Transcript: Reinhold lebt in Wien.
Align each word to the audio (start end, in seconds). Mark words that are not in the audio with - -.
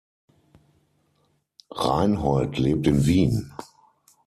Reinhold 1.69 2.57
lebt 2.57 2.87
in 2.87 3.05
Wien. 3.05 3.53